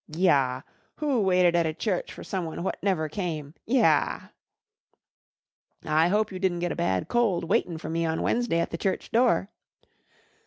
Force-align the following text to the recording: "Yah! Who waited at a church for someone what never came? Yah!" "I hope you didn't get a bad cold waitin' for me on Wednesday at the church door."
"Yah! 0.07 0.63
Who 0.95 1.21
waited 1.21 1.55
at 1.55 1.67
a 1.67 1.75
church 1.75 2.11
for 2.11 2.23
someone 2.23 2.63
what 2.63 2.81
never 2.81 3.07
came? 3.07 3.53
Yah!" 3.67 4.29
"I 5.85 6.07
hope 6.07 6.31
you 6.31 6.39
didn't 6.39 6.57
get 6.61 6.71
a 6.71 6.75
bad 6.75 7.07
cold 7.07 7.43
waitin' 7.43 7.77
for 7.77 7.91
me 7.91 8.03
on 8.03 8.23
Wednesday 8.23 8.57
at 8.57 8.71
the 8.71 8.79
church 8.79 9.11
door." 9.11 9.51